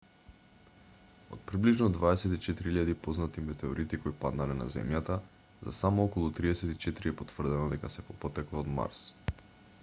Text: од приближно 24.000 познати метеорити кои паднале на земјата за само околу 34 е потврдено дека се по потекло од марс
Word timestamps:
од 1.35 1.41
приближно 1.51 1.89
24.000 1.97 2.93
познати 3.09 3.43
метеорити 3.49 3.99
кои 4.07 4.15
паднале 4.23 4.57
на 4.63 4.67
земјата 4.77 5.19
за 5.69 5.75
само 5.83 6.09
околу 6.11 6.33
34 6.43 7.15
е 7.15 7.17
потврдено 7.23 7.71
дека 7.77 7.95
се 7.99 8.07
по 8.11 8.17
потекло 8.27 8.65
од 8.67 8.75
марс 8.81 9.07